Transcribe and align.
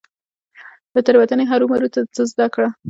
له 0.93 0.99
تيروتني 1.05 1.45
هرمروه 1.51 1.89
څه 2.15 2.21
زده 2.31 2.47
کړه. 2.53 2.67